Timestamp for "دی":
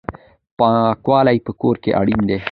2.29-2.39